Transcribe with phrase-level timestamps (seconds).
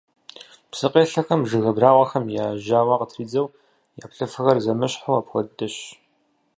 [0.71, 3.47] Псыкъелъэхэм жыг абрагъуэхэм я жьауэ къытридзэу,
[4.03, 5.75] я плъыфэхэр зэмыщхьу апхуэдэщ.